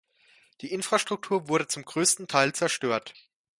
[0.61, 3.13] Die Infrastruktur wurde zum größten Teil zerstört.